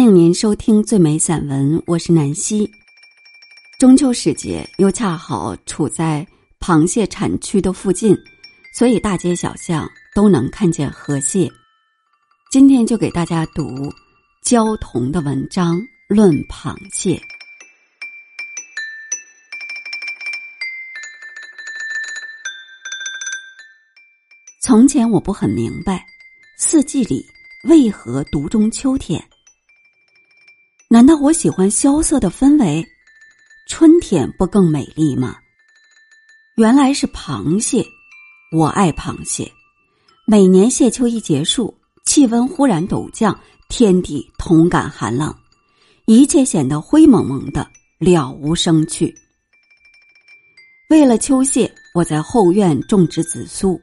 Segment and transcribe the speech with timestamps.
[0.00, 2.66] 欢迎您收听最美散文，我是南希。
[3.78, 6.26] 中秋时节又恰好处在
[6.58, 8.16] 螃蟹产区的附近，
[8.72, 11.46] 所以大街小巷都能看见河蟹。
[12.50, 13.92] 今天就给大家读
[14.42, 15.78] 焦桐的文章
[16.08, 17.16] 《论螃蟹》。
[24.62, 26.02] 从前我不很明白，
[26.56, 27.22] 四季里
[27.64, 29.22] 为何独钟秋天。
[30.92, 32.84] 难道我喜欢萧瑟的氛围？
[33.68, 35.36] 春天不更美丽吗？
[36.56, 37.86] 原来是螃蟹，
[38.50, 39.48] 我爱螃蟹。
[40.26, 41.72] 每年蟹秋一结束，
[42.04, 45.32] 气温忽然陡降，天地同感寒冷，
[46.06, 49.14] 一切显得灰蒙蒙的，了无生趣。
[50.88, 53.80] 为了秋蟹，我在后院种植紫苏，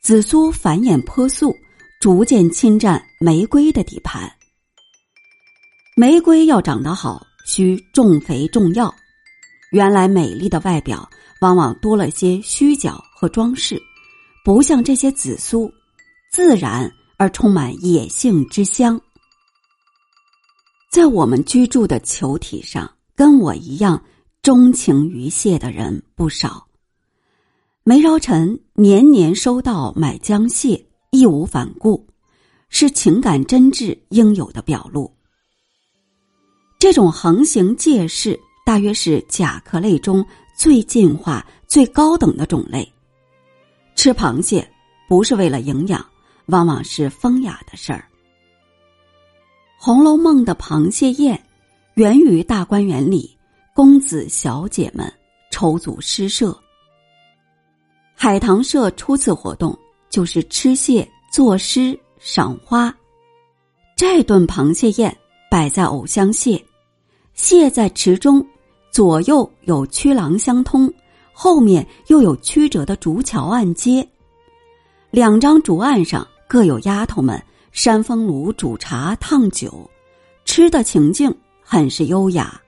[0.00, 1.52] 紫苏繁衍颇速，
[2.00, 4.32] 逐渐侵占玫瑰的地盘。
[5.98, 8.94] 玫瑰要长得好，需重肥重药。
[9.72, 11.10] 原来美丽的外表，
[11.40, 13.82] 往往多了些虚假和装饰，
[14.44, 15.68] 不像这些紫苏，
[16.30, 19.00] 自然而充满野性之香。
[20.88, 24.00] 在我们居住的球体上，跟我一样
[24.40, 26.64] 钟情于蟹的人不少。
[27.82, 32.06] 梅尧臣年年收到买江蟹，义无反顾，
[32.68, 35.17] 是情感真挚应有的表露。
[36.78, 40.24] 这种横行借势，大约是甲壳类中
[40.56, 42.88] 最进化、最高等的种类。
[43.96, 44.66] 吃螃蟹
[45.08, 46.04] 不是为了营养，
[46.46, 48.04] 往往是风雅的事儿。
[49.84, 51.40] 《红楼梦》的螃蟹宴，
[51.94, 53.36] 源于大观园里
[53.74, 55.12] 公子小姐们
[55.50, 56.56] 筹组诗社。
[58.14, 59.76] 海棠社初次活动
[60.10, 62.94] 就是吃蟹、作诗、赏花。
[63.96, 65.16] 这顿螃蟹宴
[65.50, 66.62] 摆在藕香榭。
[67.38, 68.44] 蟹在池中，
[68.90, 70.92] 左右有曲廊相通，
[71.32, 74.06] 后面又有曲折的竹桥暗街。
[75.12, 77.40] 两张竹案上各有丫头们
[77.70, 79.88] 扇风炉煮茶烫酒，
[80.44, 81.32] 吃的情境
[81.62, 82.60] 很是优雅。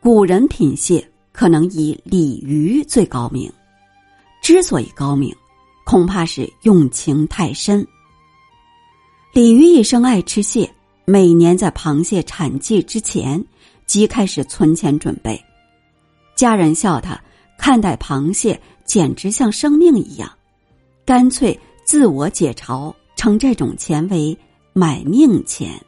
[0.00, 3.50] 古人品蟹可能以鲤鱼最高明，
[4.42, 5.32] 之所以高明，
[5.86, 7.86] 恐怕是用情太深。
[9.32, 10.68] 鲤鱼一生爱吃蟹。
[11.10, 13.42] 每年在螃蟹产季之前，
[13.86, 15.42] 即开始存钱准备。
[16.36, 17.18] 家人笑他
[17.56, 20.30] 看待螃蟹简直像生命一样，
[21.06, 24.36] 干脆自我解嘲，称这种钱为
[24.74, 25.80] 买命钱。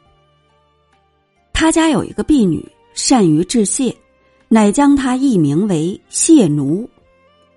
[1.53, 3.95] 他家有一个婢女，善于制蟹，
[4.47, 6.89] 乃将她艺名为蟹奴。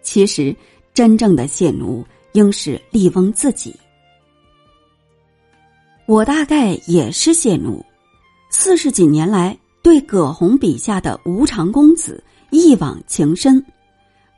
[0.03, 0.55] 其实，
[0.93, 3.75] 真正的蟹奴应是笠翁自己。
[6.07, 7.83] 我大概也是蟹奴，
[8.51, 13.65] 四十几年来对葛洪笔下的无常公子一往情深，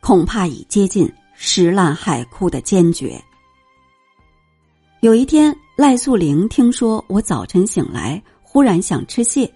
[0.00, 3.20] 恐怕已接近石烂海枯的坚决。
[5.00, 9.52] 有一天，赖素玲听说我早晨醒来忽然想吃蟹，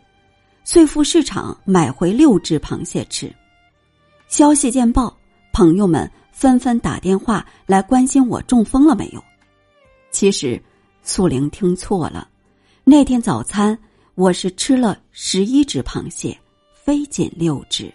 [0.64, 3.32] 遂赴市场买回六只螃蟹吃。
[4.26, 5.16] 消息见报，
[5.52, 9.22] 朋友们纷纷打电话来关心我中风了没有。
[10.10, 10.60] 其实。
[11.02, 12.28] 素玲听错了，
[12.84, 13.76] 那天早餐
[14.14, 16.38] 我是吃了十一只螃蟹，
[16.74, 17.92] 非仅六只。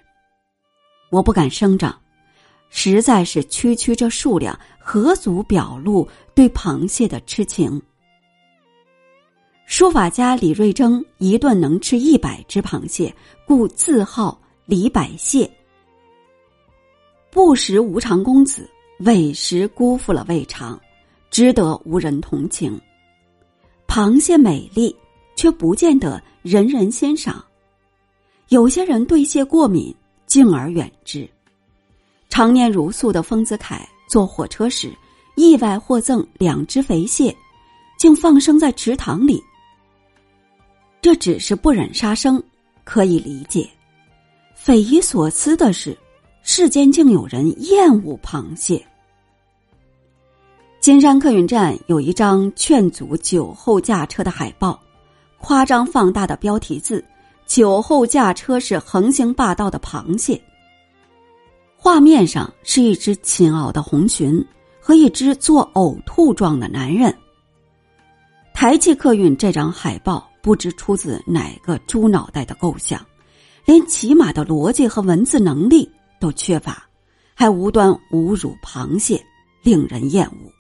[1.12, 1.96] 我不敢声张，
[2.70, 7.82] 实在是区区这数量何足表露对螃蟹的痴情。
[9.66, 13.16] 书法家李瑞征一顿能吃一百只螃蟹，
[13.48, 15.50] 故自号李百蟹。
[17.32, 20.80] 不食无常公子，委实辜负了未尝，
[21.30, 22.80] 值得无人同情。
[23.96, 24.94] 螃蟹美丽，
[25.38, 27.42] 却不见得人人欣赏。
[28.50, 29.96] 有些人对蟹过敏，
[30.28, 31.26] 敬而远之。
[32.28, 34.94] 常年如素的丰子恺坐火车时，
[35.38, 37.34] 意外获赠两只肥蟹，
[37.98, 39.42] 竟放生在池塘里。
[41.00, 42.44] 这只是不忍杀生，
[42.84, 43.66] 可以理解。
[44.56, 45.98] 匪夷所思的是，
[46.42, 48.86] 世间竟有人厌恶螃蟹。
[50.86, 54.80] 金山客运站有一张劝阻酒后驾车的海报，
[55.40, 57.04] 夸张放大的标题字
[57.48, 60.40] ：“酒后驾车是横行霸道的螃蟹。”
[61.76, 64.46] 画面上是一只勤熬的红鲟
[64.80, 67.12] 和一只做呕吐状的男人。
[68.54, 73.04] 台汽客运这张海报不知出自哪个猪脑袋的构想，
[73.66, 76.86] 连起码的逻辑和文字能力都缺乏，
[77.34, 79.20] 还无端侮辱螃蟹，
[79.64, 80.55] 令人厌恶。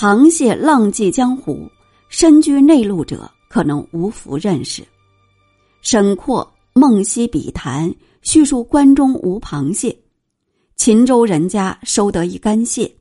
[0.00, 1.68] 螃蟹浪迹江湖，
[2.08, 4.86] 身居内陆者可能无福认识。
[5.82, 6.48] 沈括
[6.80, 7.90] 《梦溪笔谈》
[8.22, 9.98] 叙述关中无螃蟹，
[10.76, 12.94] 秦州人家收得一干蟹，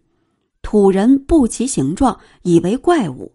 [0.63, 3.31] 土人不其形状，以为怪物。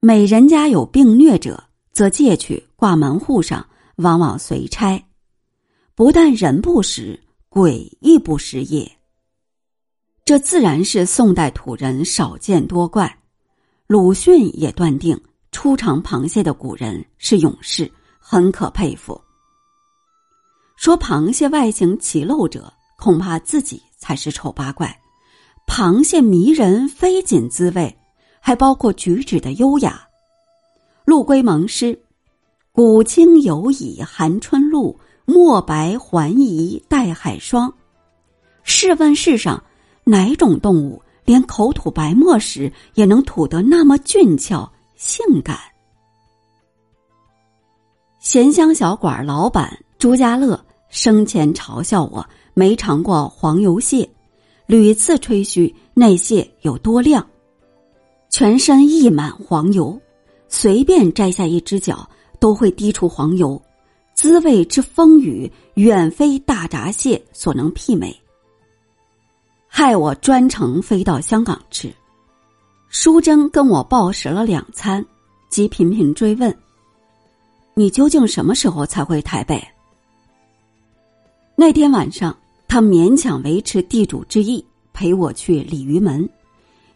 [0.00, 5.02] 每人家有病疟者，则借去挂门户上，往往随差。
[5.94, 7.18] 不但人不食，
[7.48, 8.95] 鬼亦不食也。
[10.26, 13.16] 这自然是宋代土人少见多怪。
[13.86, 15.16] 鲁迅也断定，
[15.52, 17.88] 出尝螃蟹的古人是勇士，
[18.18, 19.20] 很可佩服。
[20.74, 24.92] 说螃蟹外形奇陋者，恐怕自己才是丑八怪。
[25.64, 27.96] 螃蟹迷人，非仅滋味。
[28.40, 30.06] 还包括举止的优雅。
[31.04, 32.00] 陆龟蒙诗
[32.70, 37.72] ：“古清犹以寒春露，墨白还疑带海霜。”
[38.62, 39.60] 试问世上
[40.08, 45.58] 哪种动物连口吐白沫时也能吐得那么俊俏性感？
[48.20, 52.24] 咸香小馆老板朱家乐生前嘲笑我
[52.54, 54.08] 没尝过黄油蟹，
[54.66, 57.26] 屡次吹嘘那蟹有多亮。
[58.30, 60.00] 全身溢满黄油，
[60.48, 62.08] 随便摘下一只脚
[62.38, 63.60] 都会滴出黄油，
[64.14, 68.16] 滋味之丰腴远非大闸蟹所能媲美。
[69.68, 71.92] 害我专程飞到香港吃。
[72.88, 75.04] 淑珍跟我报食了两餐，
[75.48, 76.56] 即频频追问
[77.74, 79.62] ：“你究竟什么时候才回台北？”
[81.56, 82.36] 那天晚上，
[82.68, 86.28] 他勉强维持地主之谊，陪我去鲤鱼门。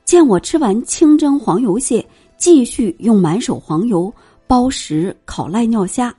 [0.05, 2.05] 见我吃完清蒸黄油蟹，
[2.37, 4.13] 继续用满手黄油
[4.47, 6.15] 包食烤赖尿虾，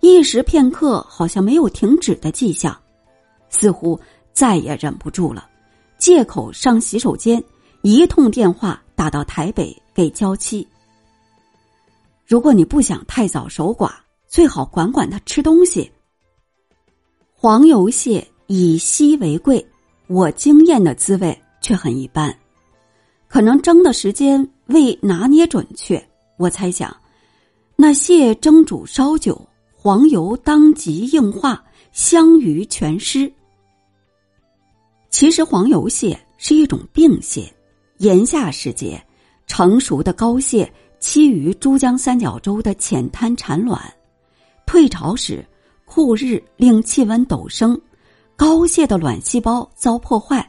[0.00, 2.76] 一时片刻好像没有停止的迹象，
[3.48, 3.98] 似乎
[4.32, 5.48] 再也忍不住了，
[5.98, 7.42] 借口上洗手间，
[7.82, 10.66] 一通电话打到台北给娇妻。
[12.24, 13.90] 如果你不想太早守寡，
[14.26, 15.90] 最好管管他吃东西。
[17.32, 19.64] 黄油蟹以稀为贵，
[20.06, 22.34] 我经验的滋味却很一般。
[23.26, 26.02] 可能蒸的时间未拿捏准确，
[26.36, 26.94] 我猜想，
[27.76, 29.40] 那蟹蒸煮稍久，
[29.72, 31.62] 黄油当即硬化，
[31.92, 33.32] 香鱼全失。
[35.18, 37.52] 其实黄油蟹是一种病蟹，
[37.96, 39.04] 炎夏时节，
[39.48, 43.82] 成熟的膏蟹栖于珠江三角洲的浅滩产卵，
[44.64, 45.44] 退潮时
[45.84, 47.76] 酷日令气温陡升，
[48.36, 50.48] 膏蟹的卵细胞遭破坏，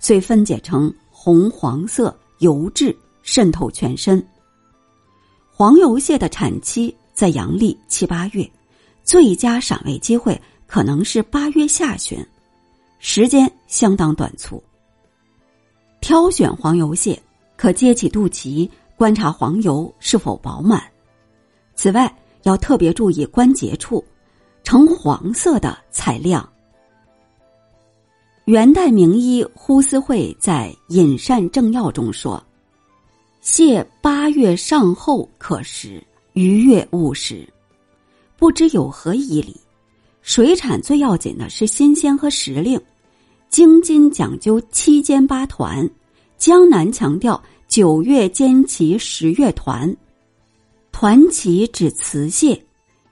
[0.00, 0.92] 遂分解成。
[1.12, 4.20] 红黄色油质渗透全身。
[5.48, 8.50] 黄油蟹的产期在阳历七八月，
[9.04, 12.18] 最佳赏味机会可能是八月下旬，
[12.98, 14.62] 时间相当短促。
[16.00, 17.20] 挑选黄油蟹，
[17.56, 20.82] 可揭起肚脐观察黄油是否饱满。
[21.74, 22.12] 此外，
[22.42, 24.04] 要特别注意关节处
[24.62, 26.48] 呈黄色的采亮。
[28.46, 32.42] 元代名医呼思慧在《饮膳正要》中说
[33.42, 36.02] ：“蟹八月上后可食，
[36.32, 37.46] 逾月勿食。”
[38.38, 39.54] 不知有何医理？
[40.28, 42.78] 水产最要紧的是新鲜和时令。
[43.48, 45.88] 京津讲究七煎八团，
[46.36, 49.96] 江南强调九月煎齐，十月团。
[50.92, 52.62] 团齐指瓷蟹，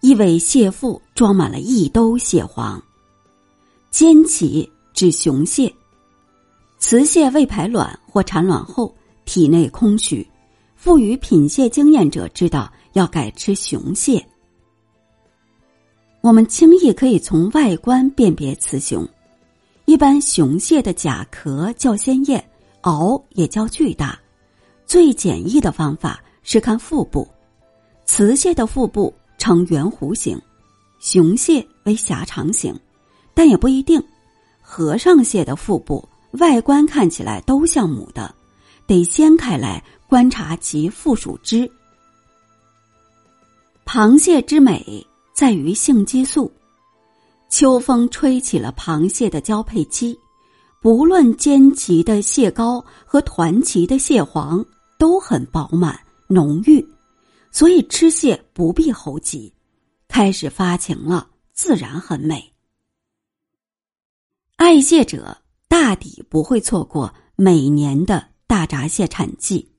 [0.03, 2.81] 意味蟹腹装满了一兜蟹黄。
[3.91, 4.71] 煎齐。
[4.93, 5.71] 指雄蟹，
[6.79, 8.95] 雌蟹未排卵或产卵后
[9.27, 10.27] 体内空虚，
[10.75, 14.27] 富于品蟹经验者知道要改吃雄蟹。
[16.27, 19.09] 我们轻易可以从外观辨别雌雄。
[19.85, 22.45] 一般雄蟹的甲壳较鲜艳，
[22.83, 24.19] 螯也较巨大。
[24.87, 27.29] 最简易的方法是看腹部，
[28.07, 30.37] 雌蟹的腹部呈圆弧形，
[30.99, 32.77] 雄蟹为狭长形，
[33.33, 34.03] 但也不一定。
[34.61, 38.35] 和尚蟹的腹部外观看起来都像母的，
[38.85, 41.71] 得掀开来观察其附属肢。
[43.85, 45.07] 螃蟹之美
[45.37, 46.51] 在于性激素，
[47.51, 50.19] 秋风吹起了螃蟹的交配期，
[50.81, 54.65] 不论尖鳍的蟹膏和团鳍的蟹黄
[54.99, 56.83] 都很饱满浓郁，
[57.53, 59.53] 所以吃蟹不必猴急，
[60.09, 62.55] 开始发情了自然很美。
[64.57, 65.37] 爱蟹者
[65.69, 69.71] 大抵不会错过每年的大闸蟹产季。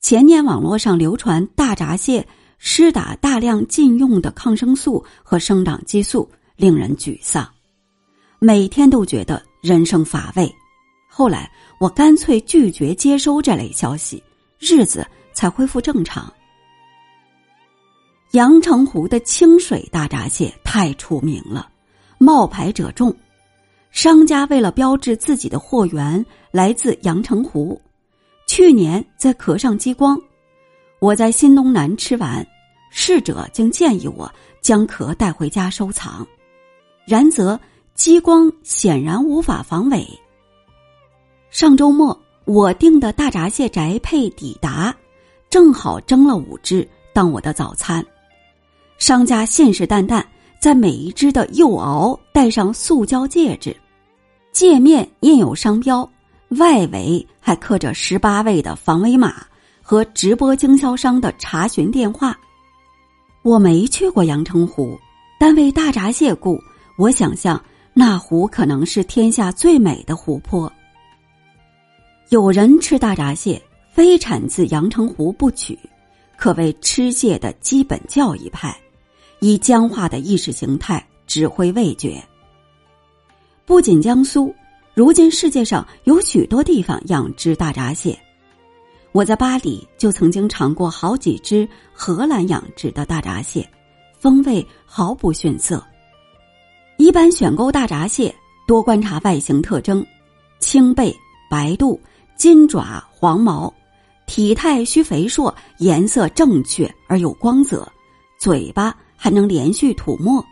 [0.00, 7.48] 前年网络上流传大闸蟹施打大量禁用的抗生素和生长激素，令人沮丧，
[8.38, 10.52] 每天都觉得人生乏味。
[11.08, 14.22] 后来我干脆拒绝接收这类消息，
[14.58, 16.32] 日子才恢复正常。
[18.32, 21.68] 阳澄湖的清水大闸蟹太出名了，
[22.18, 23.14] 冒牌者众，
[23.92, 27.80] 商家为了标志自己的货源来自阳澄湖，
[28.48, 30.20] 去年在壳上激光。
[31.04, 32.46] 我在新东南吃完，
[32.88, 34.32] 侍者竟建议我
[34.62, 36.26] 将壳带回家收藏，
[37.04, 37.60] 然则
[37.92, 40.02] 激光显然无法防伪。
[41.50, 44.96] 上周末我订的大闸蟹宅配抵达，
[45.50, 48.02] 正好蒸了五只当我的早餐。
[48.96, 50.24] 商家信誓旦旦，
[50.58, 53.76] 在每一只的右螯戴上塑胶戒指，
[54.52, 56.10] 界面印有商标，
[56.56, 59.44] 外围还刻着十八位的防伪码
[59.84, 62.36] 和直播经销商的查询电话。
[63.42, 64.98] 我没去过阳澄湖，
[65.38, 66.58] 但为大闸蟹故，
[66.96, 67.62] 我想象
[67.92, 70.72] 那湖可能是天下最美的湖泊。
[72.30, 73.62] 有人吃大闸蟹
[73.92, 75.78] 非产自阳澄湖不取，
[76.38, 78.74] 可谓吃蟹的基本教义派。
[79.40, 82.24] 以僵化的意识形态指挥味觉。
[83.66, 84.54] 不仅江苏，
[84.94, 88.18] 如今世界上有许多地方养殖大闸蟹。
[89.14, 93.64] 我在巴黎就曾经尝过好几只荷兰养殖的大闸蟹，
[94.18, 95.80] 风味毫不逊色。
[96.98, 98.34] 一般选购大闸蟹，
[98.66, 100.04] 多观察外形特征：
[100.58, 101.16] 青背、
[101.48, 102.00] 白肚、
[102.36, 103.72] 金爪、黄毛，
[104.26, 107.86] 体态需肥硕，颜色正确而有光泽，
[108.36, 108.92] 嘴巴。
[109.16, 110.44] 还能连续吐沫。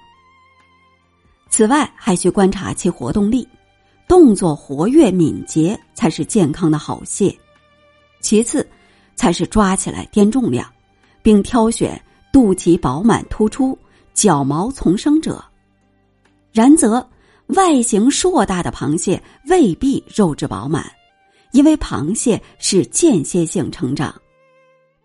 [1.50, 3.46] 此外，还需观察其活动力，
[4.08, 7.36] 动作活跃敏捷才是健康的好蟹。
[8.22, 8.66] 其次，
[9.14, 10.66] 才是抓起来掂重量，
[11.22, 12.00] 并挑选
[12.32, 13.76] 肚脐饱满突出、
[14.14, 15.44] 角毛丛生者。
[16.52, 17.06] 然则，
[17.48, 20.90] 外形硕大的螃蟹未必肉质饱满，
[21.50, 24.14] 因为螃蟹是间歇性成长，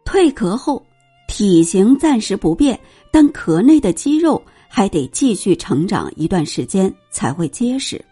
[0.05, 0.81] 蜕壳后。
[1.29, 2.79] 体型暂时不变，
[3.11, 8.03] 但壳内的肌肉还得继续成长一段时间才会结实。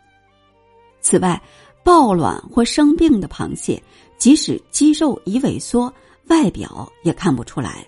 [1.00, 1.42] 此外，
[1.86, 3.80] 暴卵或生病的螃蟹，
[4.18, 5.94] 即使肌肉已萎缩，
[6.30, 7.86] 外表也看不出来。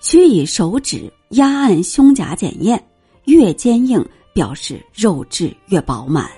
[0.00, 2.84] 需以手指压按胸甲检验，
[3.26, 6.28] 越坚硬表示肉质越饱满。